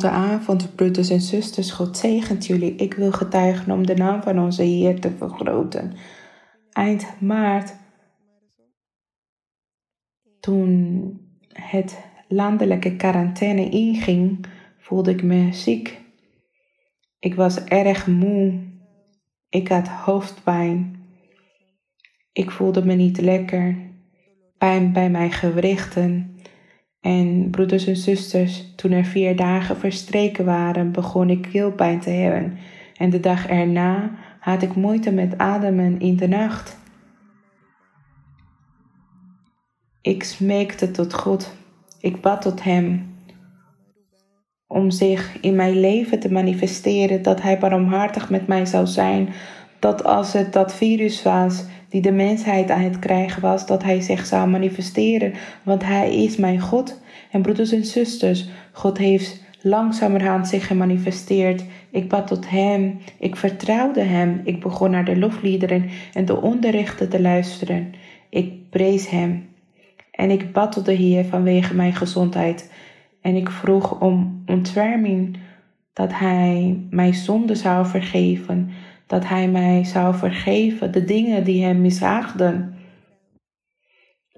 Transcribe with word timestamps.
Goedenavond, 0.00 0.74
broeders 0.74 1.10
en 1.10 1.20
zusters. 1.20 1.70
God 1.70 1.96
zegent 1.96 2.46
jullie. 2.46 2.74
Ik 2.74 2.94
wil 2.94 3.12
getuigen 3.12 3.72
om 3.72 3.86
de 3.86 3.94
naam 3.94 4.22
van 4.22 4.38
onze 4.38 4.62
Heer 4.62 5.00
te 5.00 5.10
vergroten. 5.10 5.92
Eind 6.72 7.20
maart, 7.20 7.74
toen 10.40 11.20
het 11.52 11.98
landelijke 12.28 12.96
quarantaine 12.96 13.68
inging, 13.68 14.46
voelde 14.78 15.10
ik 15.10 15.22
me 15.22 15.52
ziek. 15.52 16.00
Ik 17.18 17.34
was 17.34 17.64
erg 17.64 18.06
moe. 18.06 18.60
Ik 19.48 19.68
had 19.68 19.88
hoofdpijn. 19.88 21.04
Ik 22.32 22.50
voelde 22.50 22.84
me 22.84 22.94
niet 22.94 23.20
lekker. 23.20 23.76
Pijn 24.58 24.92
bij 24.92 25.10
mijn 25.10 25.32
gewrichten. 25.32 26.39
En 27.00 27.48
broeders 27.50 27.86
en 27.86 27.96
zusters, 27.96 28.74
toen 28.76 28.92
er 28.92 29.04
vier 29.04 29.36
dagen 29.36 29.76
verstreken 29.76 30.44
waren, 30.44 30.92
begon 30.92 31.30
ik 31.30 31.42
keelpijn 31.42 32.00
te 32.00 32.10
hebben. 32.10 32.58
En 32.96 33.10
de 33.10 33.20
dag 33.20 33.46
erna 33.46 34.10
had 34.40 34.62
ik 34.62 34.74
moeite 34.74 35.12
met 35.12 35.38
ademen 35.38 36.00
in 36.00 36.16
de 36.16 36.28
nacht. 36.28 36.78
Ik 40.02 40.22
smeekte 40.22 40.90
tot 40.90 41.14
God. 41.14 41.56
Ik 42.00 42.20
bad 42.20 42.42
tot 42.42 42.62
Hem 42.62 43.08
om 44.66 44.90
zich 44.90 45.40
in 45.40 45.56
mijn 45.56 45.80
leven 45.80 46.20
te 46.20 46.32
manifesteren, 46.32 47.22
dat 47.22 47.42
Hij 47.42 47.58
barmhartig 47.58 48.30
met 48.30 48.46
mij 48.46 48.66
zou 48.66 48.86
zijn, 48.86 49.28
dat 49.78 50.04
als 50.04 50.32
het 50.32 50.52
dat 50.52 50.74
virus 50.74 51.22
was 51.22 51.64
die 51.90 52.00
de 52.00 52.12
mensheid 52.12 52.70
aan 52.70 52.80
het 52.80 52.98
krijgen 52.98 53.42
was, 53.42 53.66
dat 53.66 53.82
Hij 53.82 54.00
zich 54.00 54.26
zou 54.26 54.48
manifesteren, 54.48 55.32
want 55.62 55.84
Hij 55.84 56.24
is 56.24 56.36
mijn 56.36 56.60
God. 56.60 57.00
En 57.30 57.42
broeders 57.42 57.72
en 57.72 57.84
zusters, 57.84 58.48
God 58.72 58.98
heeft 58.98 59.42
langzamerhand 59.62 60.48
zich 60.48 60.66
gemanifesteerd. 60.66 61.64
Ik 61.90 62.08
bad 62.08 62.26
tot 62.26 62.50
Hem, 62.50 62.98
ik 63.18 63.36
vertrouwde 63.36 64.00
Hem, 64.00 64.40
ik 64.44 64.60
begon 64.60 64.90
naar 64.90 65.04
de 65.04 65.18
lofliederen 65.18 65.90
en 66.12 66.24
de 66.24 66.40
onderrichten 66.40 67.08
te 67.08 67.20
luisteren. 67.20 67.92
Ik 68.30 68.70
prees 68.70 69.08
Hem 69.08 69.48
en 70.10 70.30
ik 70.30 70.52
bad 70.52 70.72
tot 70.72 70.84
de 70.84 70.92
Heer 70.92 71.24
vanwege 71.24 71.74
mijn 71.74 71.94
gezondheid. 71.94 72.72
En 73.20 73.36
ik 73.36 73.50
vroeg 73.50 74.00
om 74.00 74.42
ontferming 74.46 75.38
dat 75.92 76.12
Hij 76.12 76.78
mij 76.90 77.12
zonde 77.12 77.54
zou 77.54 77.86
vergeven, 77.86 78.70
dat 79.10 79.28
Hij 79.28 79.48
mij 79.48 79.84
zou 79.84 80.14
vergeven 80.14 80.92
de 80.92 81.04
dingen 81.04 81.44
die 81.44 81.64
Hem 81.64 81.80
mishaagden. 81.80 82.74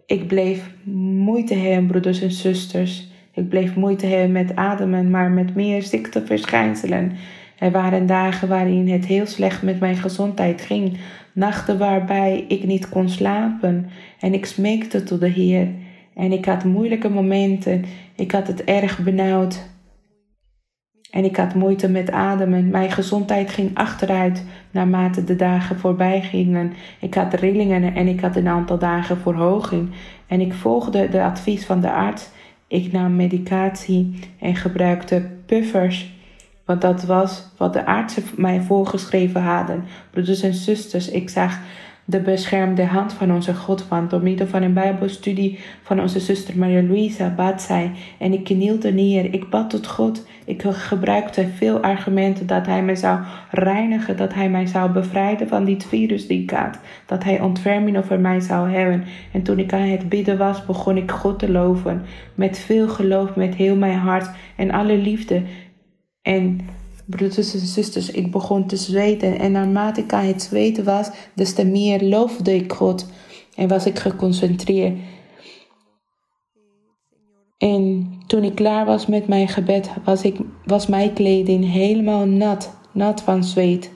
Ik 0.07 0.27
bleef 0.27 0.71
moeite 0.85 1.55
hebben, 1.55 1.87
broeders 1.87 2.21
en 2.21 2.31
zusters. 2.31 3.11
Ik 3.35 3.49
bleef 3.49 3.75
moeite 3.75 4.07
hebben 4.07 4.33
met 4.33 4.57
ademen, 4.57 5.11
maar 5.11 5.31
met 5.31 5.55
meer 5.55 5.83
ziekteverschijnselen. 5.83 7.13
Er 7.59 7.71
waren 7.71 8.07
dagen 8.07 8.49
waarin 8.49 8.89
het 8.89 9.07
heel 9.07 9.27
slecht 9.27 9.63
met 9.63 9.81
mijn 9.81 9.97
gezondheid 9.97 10.61
ging, 10.61 10.99
nachten 11.33 11.79
waarbij 11.79 12.45
ik 12.49 12.65
niet 12.65 12.89
kon 12.89 13.09
slapen 13.09 13.91
en 14.21 14.35
ik 14.35 14.47
smeekte 14.47 15.03
tot 15.03 15.21
de 15.21 15.29
Heer. 15.29 15.69
En 16.15 16.33
ik 16.33 16.45
had 16.45 16.65
moeilijke 16.65 17.09
momenten, 17.09 17.85
ik 18.17 18.33
had 18.33 18.47
het 18.47 18.65
erg 18.65 18.99
benauwd. 18.99 19.72
En 21.13 21.25
ik 21.25 21.37
had 21.37 21.55
moeite 21.55 21.89
met 21.89 22.11
ademen. 22.11 22.71
Mijn 22.71 22.91
gezondheid 22.91 23.51
ging 23.51 23.71
achteruit 23.75 24.45
naarmate 24.71 25.25
de 25.25 25.37
dagen 25.37 25.79
voorbij 25.79 26.23
gingen. 26.23 26.73
Ik 27.01 27.15
had 27.15 27.35
rillingen 27.35 27.95
en 27.95 28.09
ik 28.09 28.21
had 28.21 28.37
een 28.37 28.49
aantal 28.49 28.79
dagen 28.79 29.19
verhoging. 29.19 29.91
En 30.27 30.41
ik 30.41 30.53
volgde 30.53 31.09
de 31.09 31.23
advies 31.23 31.67
van 31.67 31.81
de 31.81 31.93
arts. 31.93 32.29
Ik 32.67 32.93
nam 32.93 33.17
medicatie 33.17 34.19
en 34.39 34.57
gebruikte 34.57 35.27
puffers. 35.47 36.13
Want 36.65 36.81
dat 36.81 37.05
was 37.05 37.49
wat 37.57 37.73
de 37.73 37.87
artsen 37.87 38.23
mij 38.37 38.61
voorgeschreven 38.61 39.43
hadden. 39.43 39.85
Broeders 40.11 40.43
en 40.43 40.55
zusters, 40.55 41.11
ik 41.11 41.31
zag 41.31 41.59
de 42.05 42.21
beschermde 42.21 42.85
hand 42.85 43.13
van 43.13 43.33
onze 43.33 43.55
God. 43.55 43.89
Want 43.89 44.11
door 44.11 44.23
middel 44.23 44.47
van 44.47 44.63
een 44.63 44.73
Bijbelstudie 44.73 45.59
van 45.83 46.01
onze 46.01 46.21
zuster 46.21 46.59
Maria 46.59 46.83
Luisa 46.83 47.35
bad 47.35 47.63
zij. 47.63 47.91
En 48.19 48.33
ik 48.33 48.45
knielde 48.45 48.93
neer. 48.93 49.35
Ik 49.35 49.51
bad 49.51 49.71
tot 49.71 49.87
God. 49.87 50.27
Ik 50.45 50.63
gebruikte 50.63 51.49
veel 51.57 51.81
argumenten 51.81 52.47
dat 52.47 52.67
Hij 52.67 52.83
mij 52.83 52.97
zou 52.97 53.21
reinigen. 53.51 54.17
Dat 54.17 54.35
Hij 54.35 54.51
mij 54.51 54.67
zou 54.67 54.91
bevrijden 54.91 55.49
van 55.49 55.65
dit 55.65 55.85
virus 55.85 56.27
die 56.27 56.43
ik 56.43 56.51
had. 56.51 56.79
Dat 57.07 57.25
Hij 57.25 57.41
ontferming 57.41 57.99
over 57.99 58.21
mij 58.21 58.41
zou 58.41 58.71
hebben. 58.71 59.05
En 59.33 59.43
toen 59.43 59.59
ik 59.59 59.73
aan 59.73 59.81
het 59.81 60.09
bidden 60.09 60.39
was, 60.39 60.67
begon 60.67 60.97
ik 60.97 61.11
God 61.11 61.39
te 61.39 61.51
loven. 61.51 62.03
Met 62.35 62.59
veel 62.59 62.89
geloof, 62.89 63.37
met 63.37 63.55
heel 63.55 63.77
mijn 63.77 63.99
hart 63.99 64.31
en 64.57 64.71
alle 64.71 64.97
liefde. 64.97 65.43
En 66.23 66.61
broeders 67.17 67.55
en 67.55 67.67
zusters, 67.67 68.11
ik 68.11 68.31
begon 68.31 68.67
te 68.67 68.77
zweten. 68.77 69.39
En 69.39 69.53
naarmate 69.53 70.01
ik 70.01 70.13
aan 70.13 70.25
het 70.25 70.43
zweten 70.43 70.85
was, 70.85 71.11
des 71.35 71.55
te 71.55 71.65
meer 71.65 72.03
loofde 72.03 72.55
ik 72.55 72.73
God. 72.73 73.07
En 73.55 73.69
was 73.69 73.87
ik 73.87 73.99
geconcentreerd. 73.99 74.99
En 77.59 78.13
toen 78.27 78.43
ik 78.45 78.55
klaar 78.55 78.87
was 78.87 79.07
met 79.07 79.29
mijn 79.29 79.49
gebed, 79.49 79.91
was, 80.05 80.23
ik, 80.23 80.39
was 80.65 80.87
mijn 80.87 81.13
kleding 81.13 81.73
helemaal 81.73 82.27
nat, 82.27 82.77
nat 82.93 83.21
van 83.21 83.45
zweet. 83.45 83.91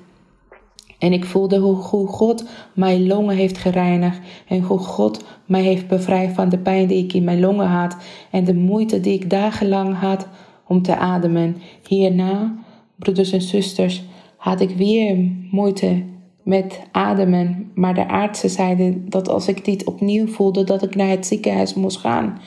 En 0.99 1.13
ik 1.13 1.25
voelde 1.25 1.59
hoe, 1.59 1.75
hoe 1.75 2.07
God 2.07 2.45
mijn 2.75 3.07
longen 3.07 3.37
heeft 3.37 3.59
gereinigd 3.59 4.19
en 4.49 4.63
hoe 4.63 4.79
God 4.79 5.25
mij 5.47 5.63
heeft 5.63 5.89
bevrijd 5.89 6.35
van 6.35 6.49
de 6.49 6.59
pijn 6.59 6.87
die 6.87 7.05
ik 7.05 7.13
in 7.13 7.25
mijn 7.25 7.41
longen 7.41 7.67
had 7.67 7.97
en 8.31 8.45
de 8.45 8.55
moeite 8.55 9.01
die 9.01 9.15
ik 9.15 9.31
dagenlang 9.31 9.99
had 9.99 10.27
om 10.67 10.83
te 10.83 10.97
ademen. 10.97 11.57
Hierna, 11.89 12.55
broeders 12.99 13.33
en 13.33 13.43
zusters, 13.43 14.03
had 14.37 14.61
ik 14.61 14.71
weer 14.71 15.17
moeite 15.51 16.05
met 16.43 16.81
ademen, 16.93 17.71
maar 17.75 17.95
de 17.95 18.09
artsen 18.09 18.51
zeiden 18.51 19.11
dat 19.11 19.29
als 19.29 19.49
ik 19.49 19.65
dit 19.65 19.85
opnieuw 19.85 20.27
voelde, 20.27 20.65
dat 20.65 20.83
ik 20.83 20.95
naar 20.95 21.09
het 21.09 21.27
ziekenhuis 21.27 21.75
moest 21.75 21.99
gaan. 21.99 22.41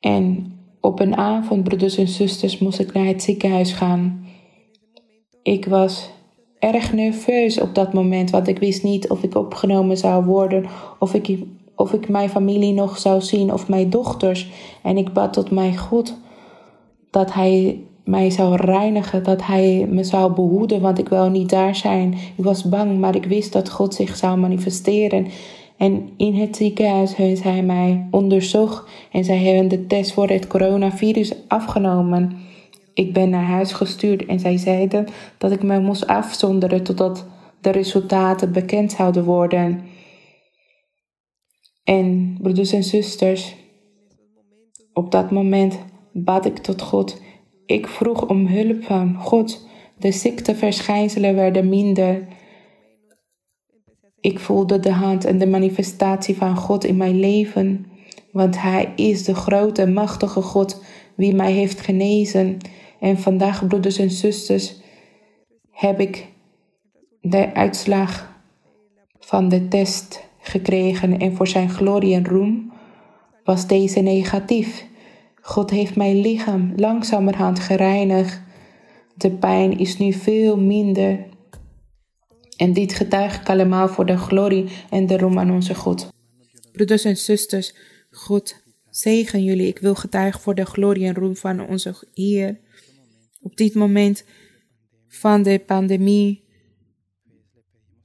En 0.00 0.52
op 0.80 1.00
een 1.00 1.16
avond, 1.16 1.64
broeders 1.64 1.96
en 1.96 2.08
zusters, 2.08 2.58
moest 2.58 2.78
ik 2.78 2.92
naar 2.92 3.04
het 3.04 3.22
ziekenhuis 3.22 3.72
gaan. 3.72 4.26
Ik 5.42 5.66
was 5.66 6.10
erg 6.58 6.92
nerveus 6.92 7.60
op 7.60 7.74
dat 7.74 7.92
moment, 7.92 8.30
want 8.30 8.48
ik 8.48 8.58
wist 8.58 8.82
niet 8.82 9.10
of 9.10 9.22
ik 9.22 9.34
opgenomen 9.34 9.96
zou 9.96 10.24
worden, 10.24 10.66
of 10.98 11.14
ik, 11.14 11.38
of 11.74 11.92
ik 11.92 12.08
mijn 12.08 12.28
familie 12.28 12.72
nog 12.72 12.98
zou 12.98 13.20
zien, 13.20 13.52
of 13.52 13.68
mijn 13.68 13.90
dochters. 13.90 14.48
En 14.82 14.96
ik 14.96 15.12
bad 15.12 15.32
tot 15.32 15.50
mijn 15.50 15.76
God 15.76 16.18
dat 17.10 17.32
Hij 17.32 17.84
mij 18.10 18.30
zou 18.30 18.56
reinigen, 18.56 19.22
dat 19.22 19.46
Hij 19.46 19.86
me 19.88 20.04
zou 20.04 20.32
behoeden, 20.32 20.80
want 20.80 20.98
ik 20.98 21.08
wil 21.08 21.30
niet 21.30 21.50
daar 21.50 21.76
zijn. 21.76 22.12
Ik 22.12 22.44
was 22.44 22.64
bang, 22.64 22.98
maar 22.98 23.14
ik 23.14 23.24
wist 23.24 23.52
dat 23.52 23.70
God 23.70 23.94
zich 23.94 24.16
zou 24.16 24.38
manifesteren. 24.38 25.26
En 25.76 26.10
in 26.16 26.34
het 26.34 26.56
ziekenhuis 26.56 27.16
heeft 27.16 27.42
hij 27.42 27.62
mij 27.62 28.08
onderzocht 28.10 28.90
en 29.12 29.24
zij 29.24 29.38
hebben 29.38 29.68
de 29.68 29.86
test 29.86 30.12
voor 30.12 30.28
het 30.28 30.46
coronavirus 30.46 31.34
afgenomen. 31.48 32.36
Ik 32.94 33.12
ben 33.12 33.30
naar 33.30 33.44
huis 33.44 33.72
gestuurd 33.72 34.26
en 34.26 34.40
zij 34.40 34.56
zeiden 34.56 35.06
dat 35.38 35.52
ik 35.52 35.62
me 35.62 35.80
moest 35.80 36.06
afzonderen 36.06 36.82
totdat 36.82 37.26
de 37.60 37.70
resultaten 37.70 38.52
bekend 38.52 38.92
zouden 38.92 39.24
worden. 39.24 39.80
En 41.84 42.36
broeders 42.42 42.72
en 42.72 42.84
zusters, 42.84 43.54
op 44.92 45.10
dat 45.10 45.30
moment 45.30 45.78
bad 46.12 46.46
ik 46.46 46.58
tot 46.58 46.82
God. 46.82 47.20
Ik 47.70 47.86
vroeg 47.86 48.28
om 48.28 48.46
hulp 48.46 48.84
van 48.84 49.14
God. 49.14 49.66
De 49.98 50.12
ziekteverschijnselen 50.12 51.34
werden 51.34 51.68
minder. 51.68 52.26
Ik 54.20 54.38
voelde 54.38 54.80
de 54.80 54.92
hand 54.92 55.24
en 55.24 55.38
de 55.38 55.46
manifestatie 55.46 56.36
van 56.36 56.56
God 56.56 56.84
in 56.84 56.96
mijn 56.96 57.20
leven, 57.20 57.86
want 58.32 58.60
Hij 58.60 58.92
is 58.96 59.24
de 59.24 59.34
grote, 59.34 59.86
machtige 59.86 60.42
God 60.42 60.84
wie 61.14 61.34
mij 61.34 61.52
heeft 61.52 61.80
genezen. 61.80 62.58
En 63.00 63.18
vandaag, 63.18 63.66
broeders 63.66 63.98
en 63.98 64.10
zusters, 64.10 64.80
heb 65.70 66.00
ik 66.00 66.26
de 67.20 67.54
uitslag 67.54 68.42
van 69.18 69.48
de 69.48 69.68
test 69.68 70.28
gekregen 70.40 71.18
en 71.18 71.36
voor 71.36 71.48
Zijn 71.48 71.70
glorie 71.70 72.14
en 72.14 72.26
roem 72.26 72.72
was 73.44 73.66
deze 73.66 74.00
negatief. 74.00 74.88
God 75.40 75.70
heeft 75.70 75.96
mijn 75.96 76.20
lichaam 76.20 76.72
langzamerhand 76.76 77.58
gereinigd. 77.58 78.42
De 79.14 79.30
pijn 79.30 79.78
is 79.78 79.98
nu 79.98 80.12
veel 80.12 80.56
minder 80.56 81.26
en 82.56 82.72
dit 82.72 82.92
getuig 82.92 83.40
ik 83.40 83.48
allemaal 83.48 83.88
voor 83.88 84.06
de 84.06 84.16
glorie 84.16 84.68
en 84.90 85.06
de 85.06 85.16
roem 85.16 85.38
aan 85.38 85.50
onze 85.50 85.74
God. 85.74 86.08
Broeders 86.72 87.04
en 87.04 87.16
zusters, 87.16 87.74
God 88.10 88.62
zegen 88.90 89.44
jullie. 89.44 89.66
Ik 89.66 89.78
wil 89.78 89.94
getuigen 89.94 90.40
voor 90.40 90.54
de 90.54 90.64
glorie 90.64 91.06
en 91.06 91.14
roem 91.14 91.36
van 91.36 91.68
onze 91.68 91.94
Heer. 92.14 92.60
Op 93.40 93.56
dit 93.56 93.74
moment 93.74 94.24
van 95.08 95.42
de 95.42 95.58
pandemie 95.58 96.44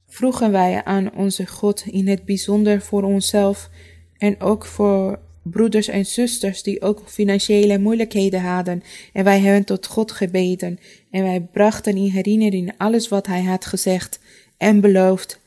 vroegen 0.06 0.52
wij 0.52 0.84
aan 0.84 1.14
onze 1.14 1.46
God 1.46 1.86
in 1.86 2.08
het 2.08 2.24
bijzonder 2.24 2.80
voor 2.80 3.02
onszelf 3.02 3.70
en 4.12 4.40
ook 4.40 4.66
voor 4.66 5.20
broeders 5.50 5.88
en 5.88 6.06
zusters 6.06 6.62
die 6.62 6.82
ook 6.82 7.02
financiële 7.06 7.78
moeilijkheden 7.78 8.40
hadden. 8.40 8.82
En 9.12 9.24
wij 9.24 9.40
hebben 9.40 9.64
tot 9.64 9.86
God 9.86 10.12
gebeden. 10.12 10.78
En 11.10 11.22
wij 11.22 11.40
brachten 11.52 11.96
in 11.96 12.10
herinnering 12.10 12.72
alles 12.76 13.08
wat 13.08 13.26
Hij 13.26 13.42
had 13.42 13.66
gezegd 13.66 14.20
en 14.56 14.80
beloofd 14.80 15.40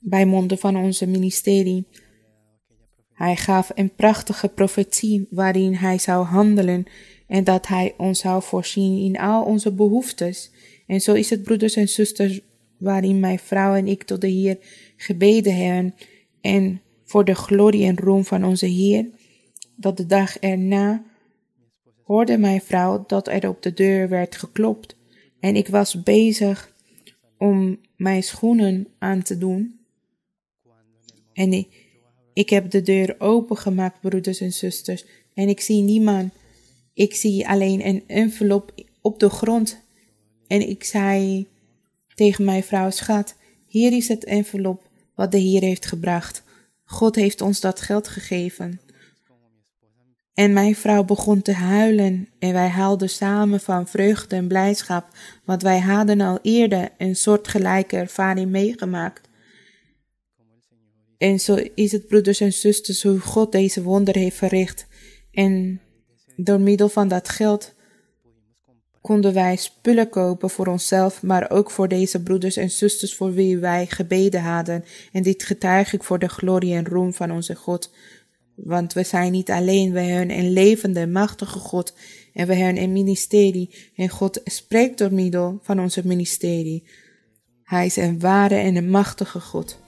bij 0.00 0.26
monden 0.26 0.58
van 0.58 0.76
onze 0.76 1.06
ministerie. 1.06 1.86
Hij 3.12 3.36
gaf 3.36 3.70
een 3.74 3.94
prachtige 3.94 4.48
profetie 4.48 5.26
waarin 5.30 5.74
Hij 5.74 5.98
zou 5.98 6.24
handelen 6.24 6.84
en 7.26 7.44
dat 7.44 7.66
Hij 7.66 7.94
ons 7.96 8.20
zou 8.20 8.42
voorzien 8.42 9.04
in 9.04 9.18
al 9.18 9.44
onze 9.44 9.72
behoeftes. 9.72 10.50
En 10.86 11.00
zo 11.00 11.14
is 11.14 11.30
het, 11.30 11.42
broeders 11.42 11.76
en 11.76 11.88
zusters, 11.88 12.40
waarin 12.78 13.20
mijn 13.20 13.38
vrouw 13.38 13.74
en 13.74 13.86
ik 13.86 14.02
tot 14.02 14.20
de 14.20 14.28
Heer 14.28 14.58
gebeden 14.96 15.56
hebben 15.56 15.94
en 16.40 16.82
voor 17.08 17.24
de 17.24 17.34
glorie 17.34 17.84
en 17.84 17.98
roem 17.98 18.24
van 18.24 18.44
onze 18.44 18.66
Heer, 18.66 19.06
dat 19.76 19.96
de 19.96 20.06
dag 20.06 20.38
erna 20.38 21.02
hoorde 22.02 22.38
mijn 22.38 22.60
vrouw 22.60 23.04
dat 23.06 23.28
er 23.28 23.48
op 23.48 23.62
de 23.62 23.72
deur 23.72 24.08
werd 24.08 24.36
geklopt 24.36 24.96
en 25.40 25.56
ik 25.56 25.68
was 25.68 26.02
bezig 26.02 26.72
om 27.38 27.78
mijn 27.96 28.22
schoenen 28.22 28.88
aan 28.98 29.22
te 29.22 29.38
doen. 29.38 29.80
En 31.32 31.66
ik, 32.32 32.50
heb 32.50 32.70
de 32.70 32.82
deur 32.82 33.14
opengemaakt, 33.18 34.00
broeders 34.00 34.40
en 34.40 34.52
zusters, 34.52 35.04
en 35.34 35.48
ik 35.48 35.60
zie 35.60 35.82
niemand. 35.82 36.32
Ik 36.94 37.14
zie 37.14 37.48
alleen 37.48 37.86
een 37.86 38.04
envelop 38.06 38.72
op 39.00 39.18
de 39.18 39.28
grond. 39.28 39.80
En 40.46 40.68
ik 40.68 40.84
zei 40.84 41.46
tegen 42.14 42.44
mijn 42.44 42.62
vrouw, 42.62 42.90
schat, 42.90 43.36
hier 43.66 43.92
is 43.92 44.08
het 44.08 44.24
envelop 44.24 44.82
wat 45.14 45.32
de 45.32 45.38
Heer 45.38 45.62
heeft 45.62 45.86
gebracht. 45.86 46.42
God 46.90 47.14
heeft 47.14 47.40
ons 47.40 47.60
dat 47.60 47.80
geld 47.80 48.08
gegeven. 48.08 48.80
En 50.34 50.52
mijn 50.52 50.76
vrouw 50.76 51.04
begon 51.04 51.42
te 51.42 51.52
huilen 51.52 52.28
en 52.38 52.52
wij 52.52 52.68
huilden 52.68 53.10
samen 53.10 53.60
van 53.60 53.86
vreugde 53.88 54.36
en 54.36 54.48
blijdschap, 54.48 55.06
want 55.44 55.62
wij 55.62 55.78
hadden 55.78 56.20
al 56.20 56.38
eerder 56.42 56.88
een 56.98 57.16
soortgelijke 57.16 57.96
ervaring 57.96 58.50
meegemaakt. 58.50 59.28
En 61.18 61.40
zo 61.40 61.58
is 61.74 61.92
het, 61.92 62.06
broeders 62.06 62.40
en 62.40 62.52
zusters, 62.52 63.02
hoe 63.02 63.18
God 63.18 63.52
deze 63.52 63.82
wonder 63.82 64.16
heeft 64.16 64.36
verricht. 64.36 64.86
En 65.30 65.80
door 66.36 66.60
middel 66.60 66.88
van 66.88 67.08
dat 67.08 67.28
geld 67.28 67.74
konden 69.00 69.34
wij 69.34 69.56
spullen 69.56 70.08
kopen 70.08 70.50
voor 70.50 70.66
onszelf, 70.66 71.22
maar 71.22 71.50
ook 71.50 71.70
voor 71.70 71.88
deze 71.88 72.22
broeders 72.22 72.56
en 72.56 72.70
zusters 72.70 73.14
voor 73.14 73.32
wie 73.32 73.58
wij 73.58 73.86
gebeden 73.86 74.42
hadden. 74.42 74.84
En 75.12 75.22
dit 75.22 75.42
getuig 75.42 75.92
ik 75.92 76.02
voor 76.02 76.18
de 76.18 76.28
glorie 76.28 76.74
en 76.74 76.86
roem 76.86 77.14
van 77.14 77.32
onze 77.32 77.54
God. 77.54 77.90
Want 78.54 78.92
we 78.92 79.02
zijn 79.02 79.32
niet 79.32 79.50
alleen, 79.50 79.92
we 79.92 80.00
hebben 80.00 80.38
een 80.38 80.52
levende, 80.52 81.06
machtige 81.06 81.58
God. 81.58 81.94
En 82.32 82.46
we 82.46 82.54
hebben 82.54 82.82
een 82.82 82.92
ministerie. 82.92 83.90
En 83.96 84.08
God 84.08 84.40
spreekt 84.44 84.98
door 84.98 85.12
middel 85.12 85.58
van 85.62 85.80
onze 85.80 86.06
ministerie. 86.06 86.84
Hij 87.62 87.86
is 87.86 87.96
een 87.96 88.20
ware 88.20 88.54
en 88.54 88.76
een 88.76 88.90
machtige 88.90 89.40
God. 89.40 89.78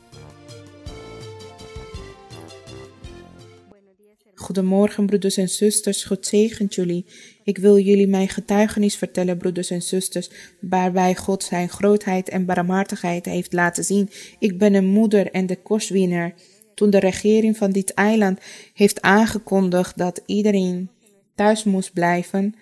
Goedemorgen, 4.34 5.06
broeders 5.06 5.36
en 5.36 5.48
zusters. 5.48 6.04
God 6.04 6.26
zegent 6.26 6.74
jullie. 6.74 7.06
Ik 7.50 7.58
wil 7.58 7.78
jullie 7.78 8.06
mijn 8.06 8.28
getuigenis 8.28 8.96
vertellen, 8.96 9.38
broeders 9.38 9.70
en 9.70 9.82
zusters, 9.82 10.30
waarbij 10.60 11.14
God 11.14 11.42
zijn 11.42 11.68
grootheid 11.68 12.28
en 12.28 12.44
barmhartigheid 12.44 13.24
heeft 13.24 13.52
laten 13.52 13.84
zien. 13.84 14.10
Ik 14.38 14.58
ben 14.58 14.74
een 14.74 14.86
moeder 14.86 15.30
en 15.30 15.46
de 15.46 15.56
kostwinner. 15.56 16.34
Toen 16.74 16.90
de 16.90 16.98
regering 16.98 17.56
van 17.56 17.70
dit 17.70 17.94
eiland 17.94 18.40
heeft 18.74 19.02
aangekondigd 19.02 19.98
dat 19.98 20.22
iedereen 20.26 20.90
thuis 21.34 21.64
moest 21.64 21.92
blijven 21.92 22.54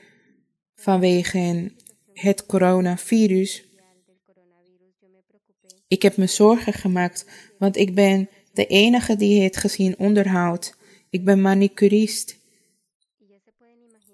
vanwege 0.75 1.73
het 2.12 2.46
coronavirus. 2.46 3.64
Ik 5.88 6.02
heb 6.02 6.17
me 6.17 6.26
zorgen 6.26 6.73
gemaakt, 6.73 7.26
want 7.58 7.76
ik 7.76 7.94
ben 7.94 8.29
de 8.52 8.67
enige 8.67 9.17
die 9.17 9.43
het 9.43 9.56
gezin 9.56 9.99
onderhoudt. 9.99 10.76
Ik 11.11 11.25
ben 11.25 11.41
manicurist. 11.41 12.37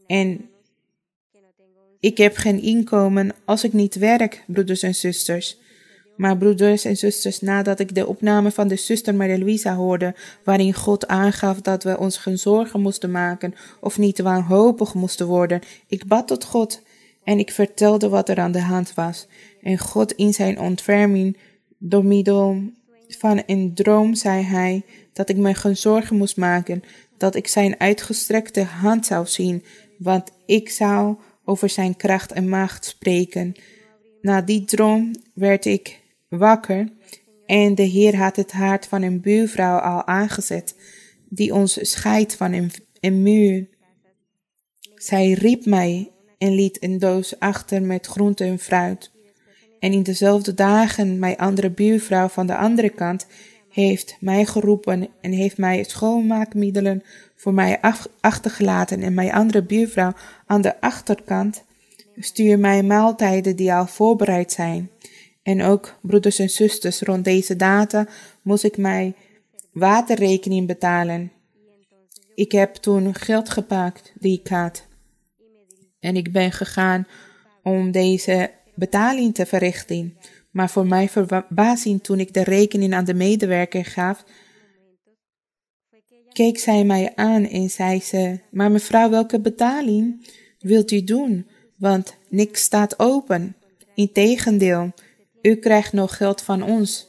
En 0.07 0.49
ik 2.05 2.19
heb 2.19 2.37
geen 2.37 2.63
inkomen 2.63 3.35
als 3.45 3.65
ik 3.65 3.73
niet 3.73 3.95
werk, 3.95 4.45
broeders 4.47 4.83
en 4.83 4.95
zusters. 4.95 5.59
Maar 6.17 6.37
broeders 6.37 6.85
en 6.85 6.97
zusters, 6.97 7.41
nadat 7.41 7.81
ik 7.81 7.95
de 7.95 8.07
opname 8.07 8.51
van 8.51 8.69
de 8.69 8.77
zuster 8.77 9.15
Maria 9.15 9.39
Luisa 9.39 9.75
hoorde, 9.75 10.15
waarin 10.43 10.75
God 10.75 11.07
aangaf 11.07 11.61
dat 11.61 11.83
we 11.83 11.99
ons 11.99 12.17
geen 12.17 12.39
zorgen 12.39 12.81
moesten 12.81 13.11
maken 13.11 13.55
of 13.81 13.99
niet 13.99 14.19
wanhopig 14.19 14.95
moesten 14.95 15.27
worden, 15.27 15.61
ik 15.87 16.07
bad 16.07 16.27
tot 16.27 16.45
God 16.45 16.83
en 17.23 17.39
ik 17.39 17.51
vertelde 17.51 18.09
wat 18.09 18.29
er 18.29 18.39
aan 18.39 18.53
de 18.53 18.63
hand 18.63 18.95
was. 18.95 19.27
En 19.63 19.79
God 19.79 20.13
in 20.13 20.33
zijn 20.33 20.61
ontferming, 20.61 21.37
door 21.79 22.05
middel 22.05 22.63
van 23.09 23.43
een 23.47 23.75
droom, 23.75 24.15
zei 24.15 24.43
hij 24.43 24.85
dat 25.13 25.29
ik 25.29 25.37
me 25.37 25.55
geen 25.55 25.77
zorgen 25.77 26.17
moest 26.17 26.37
maken, 26.37 26.83
dat 27.17 27.35
ik 27.35 27.49
zijn 27.49 27.81
uitgestrekte 27.81 28.63
hand 28.63 29.07
zou 29.07 29.27
zien, 29.27 29.65
want 29.99 30.31
ik 30.47 30.71
zou 30.71 31.17
over 31.45 31.69
zijn 31.69 31.97
kracht 31.97 32.33
en 32.33 32.49
macht 32.49 32.85
spreken. 32.85 33.55
Na 34.21 34.43
die 34.43 34.65
droom 34.65 35.11
werd 35.35 35.65
ik 35.65 36.01
wakker 36.29 36.89
en 37.47 37.75
de 37.75 37.83
Heer 37.83 38.17
had 38.17 38.37
het 38.37 38.53
hart 38.53 38.87
van 38.87 39.03
een 39.03 39.21
buurvrouw 39.21 39.79
al 39.79 40.07
aangezet, 40.07 40.77
die 41.29 41.55
ons 41.55 41.91
scheidt 41.91 42.37
van 42.37 42.53
een, 42.53 42.71
een 43.01 43.23
muur. 43.23 43.69
Zij 44.95 45.33
riep 45.33 45.67
mij 45.67 46.13
en 46.39 46.55
liet 46.55 46.83
een 46.83 46.99
doos 46.99 47.39
achter 47.39 47.83
met 47.83 48.07
groente 48.07 48.45
en 48.45 48.59
fruit. 48.59 49.13
En 49.79 49.93
in 49.93 50.03
dezelfde 50.03 50.55
dagen 50.55 51.19
mijn 51.19 51.37
andere 51.37 51.71
buurvrouw 51.71 52.29
van 52.29 52.47
de 52.47 52.57
andere 52.57 52.91
kant 52.91 53.27
heeft 53.75 54.17
mij 54.21 54.45
geroepen 54.45 55.09
en 55.21 55.33
heeft 55.33 55.59
mij 55.59 55.85
schoonmaakmiddelen 55.85 57.03
voor 57.37 57.55
mij 57.55 57.81
achtergelaten 58.21 59.03
en 59.03 59.15
mijn 59.15 59.33
andere 59.33 59.63
buurvrouw 59.63 60.13
aan 60.47 60.61
de 60.61 60.81
achterkant 60.81 61.65
stuur 62.19 62.59
mij 62.59 62.83
maaltijden 62.83 63.57
die 63.57 63.73
al 63.73 63.87
voorbereid 63.87 64.53
zijn. 64.53 64.91
En 65.43 65.63
ook, 65.63 65.99
broeders 66.03 66.39
en 66.39 66.49
zusters, 66.49 67.01
rond 67.01 67.25
deze 67.25 67.57
data 67.57 68.07
moest 68.43 68.65
ik 68.65 68.77
mijn 68.77 69.15
waterrekening 69.73 70.67
betalen. 70.67 71.33
Ik 72.35 72.53
heb 72.53 72.75
toen 72.75 73.15
geld 73.15 73.49
gepakt 73.49 74.13
die 74.19 74.41
ik 74.41 74.49
had. 74.49 74.87
En 76.01 76.17
ik 76.17 76.33
ben 76.33 76.53
gegaan 76.53 77.07
om 77.63 77.91
deze 77.91 78.51
betaling 78.75 79.35
te 79.35 79.47
verrichten. 79.47 80.19
Maar 80.55 80.71
voor 80.71 80.87
mijn 80.87 81.09
verbazing 81.09 82.03
toen 82.03 82.21
ik 82.21 82.35
de 82.35 82.45
rekening 82.45 82.95
aan 82.95 83.05
de 83.05 83.15
medewerker 83.15 83.85
gaf, 83.85 84.25
keek 86.33 86.59
zij 86.59 86.85
mij 86.85 87.13
aan 87.15 87.45
en 87.45 87.71
zei 87.71 88.01
ze: 88.01 88.41
Maar 88.51 88.71
mevrouw, 88.71 89.11
welke 89.11 89.41
betaling 89.41 90.29
wilt 90.59 90.91
u 90.91 91.05
doen? 91.05 91.49
Want 91.77 92.17
niks 92.29 92.63
staat 92.63 92.99
open. 92.99 93.57
Integendeel, 93.95 94.93
u 95.43 95.55
krijgt 95.55 95.93
nog 95.93 96.17
geld 96.17 96.43
van 96.43 96.63
ons. 96.63 97.09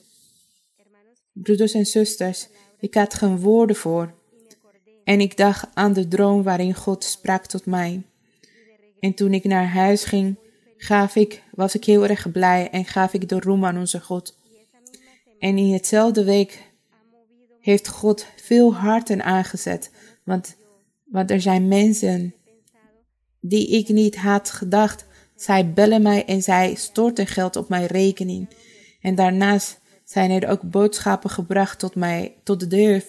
Broeders 1.34 1.74
en 1.74 1.86
zusters, 1.86 2.48
ik 2.80 2.94
had 2.94 3.14
geen 3.14 3.40
woorden 3.40 3.76
voor. 3.76 4.14
En 5.04 5.20
ik 5.20 5.38
dacht 5.38 5.68
aan 5.74 5.94
de 5.94 6.08
droom 6.08 6.44
waarin 6.44 6.74
God 6.74 7.04
sprak 7.04 7.46
tot 7.46 7.66
mij. 7.66 8.02
En 9.00 9.14
toen 9.14 9.34
ik 9.34 9.44
naar 9.44 9.68
huis 9.68 10.04
ging, 10.04 10.36
gaf 10.78 11.16
ik, 11.16 11.44
was 11.52 11.76
ik 11.76 11.86
heel 11.86 12.08
erg 12.08 12.32
blij 12.32 12.70
en 12.70 12.86
gaf 12.86 13.14
ik 13.14 13.30
de 13.30 13.40
roem 13.40 13.66
aan 13.66 13.78
onze 13.78 14.02
God. 14.02 14.38
En 15.40 15.58
in 15.58 15.74
hetzelfde 15.74 16.24
week 16.24 16.72
heeft 17.60 17.88
God 17.88 18.26
veel 18.36 18.76
harten 18.76 19.24
aangezet, 19.24 19.92
want, 20.24 20.56
want 21.04 21.32
er 21.32 21.42
zijn 21.42 21.68
mensen 21.68 22.36
die 23.40 23.70
ik 23.70 23.88
niet 23.88 24.16
had 24.16 24.52
gedacht. 24.52 25.06
Zij 25.36 25.74
bellen 25.74 26.02
mij 26.02 26.26
en 26.26 26.42
zij 26.42 26.76
storten 26.76 27.28
geld 27.28 27.56
op 27.56 27.70
mijn 27.70 27.86
rekening. 27.86 28.50
En 29.02 29.16
daarnaast 29.16 29.80
zijn 30.04 30.32
er 30.32 30.50
ook 30.50 30.62
boodschappen 30.62 31.30
gebracht 31.30 31.80
tot, 31.80 31.96
mij, 31.96 32.36
tot 32.44 32.60
de 32.60 32.68
deur 32.68 33.04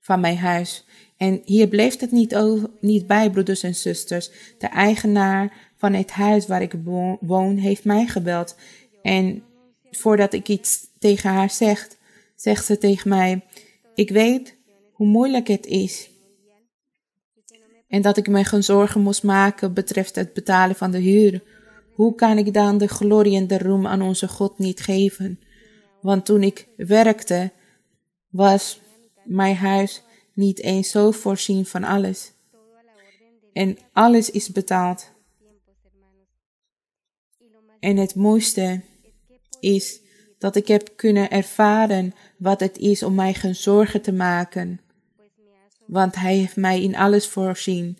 van 0.00 0.20
mijn 0.20 0.38
huis. 0.38 0.84
En 1.16 1.42
hier 1.44 1.68
bleef 1.68 2.00
het 2.00 2.10
niet, 2.10 2.36
over, 2.36 2.70
niet 2.80 3.06
bij, 3.06 3.30
broeders 3.30 3.62
en 3.62 3.74
zusters. 3.74 4.30
De 4.58 4.66
eigenaar 4.66 5.72
van 5.86 5.94
het 5.94 6.10
huis 6.10 6.46
waar 6.46 6.62
ik 6.62 6.74
woon 7.20 7.56
heeft 7.56 7.84
mij 7.84 8.06
gebeld. 8.06 8.56
En 9.02 9.42
voordat 9.90 10.32
ik 10.32 10.48
iets 10.48 10.86
tegen 10.98 11.30
haar 11.30 11.50
zeg, 11.50 11.88
zegt 12.36 12.64
ze 12.64 12.78
tegen 12.78 13.08
mij: 13.08 13.44
Ik 13.94 14.10
weet 14.10 14.56
hoe 14.92 15.06
moeilijk 15.06 15.48
het 15.48 15.66
is. 15.66 16.10
En 17.88 18.02
dat 18.02 18.16
ik 18.16 18.28
me 18.28 18.44
geen 18.44 18.64
zorgen 18.64 19.00
moest 19.00 19.22
maken 19.22 19.74
betreft 19.74 20.14
het 20.14 20.32
betalen 20.32 20.76
van 20.76 20.90
de 20.90 20.98
huur. 20.98 21.42
Hoe 21.92 22.14
kan 22.14 22.38
ik 22.38 22.54
dan 22.54 22.78
de 22.78 22.88
glorie 22.88 23.36
en 23.36 23.46
de 23.46 23.58
roem 23.58 23.86
aan 23.86 24.02
onze 24.02 24.28
God 24.28 24.58
niet 24.58 24.80
geven? 24.80 25.40
Want 26.00 26.24
toen 26.24 26.42
ik 26.42 26.68
werkte, 26.76 27.52
was 28.28 28.80
mijn 29.24 29.56
huis 29.56 30.02
niet 30.32 30.60
eens 30.60 30.90
zo 30.90 31.10
voorzien 31.10 31.66
van 31.66 31.84
alles. 31.84 32.32
En 33.52 33.78
alles 33.92 34.30
is 34.30 34.48
betaald. 34.52 35.14
En 37.86 37.96
het 37.96 38.14
mooiste 38.14 38.80
is 39.60 40.00
dat 40.38 40.56
ik 40.56 40.68
heb 40.68 40.92
kunnen 40.96 41.30
ervaren 41.30 42.14
wat 42.38 42.60
het 42.60 42.78
is 42.78 43.02
om 43.02 43.14
mij 43.14 43.34
geen 43.34 43.54
zorgen 43.54 44.02
te 44.02 44.12
maken. 44.12 44.80
Want 45.86 46.14
Hij 46.14 46.36
heeft 46.36 46.56
mij 46.56 46.82
in 46.82 46.96
alles 46.96 47.26
voorzien. 47.26 47.98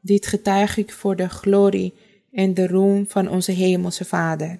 Dit 0.00 0.26
getuig 0.26 0.76
ik 0.76 0.92
voor 0.92 1.16
de 1.16 1.28
glorie 1.28 1.94
en 2.30 2.54
de 2.54 2.66
roem 2.66 3.06
van 3.08 3.28
onze 3.28 3.52
Hemelse 3.52 4.04
Vader. 4.04 4.58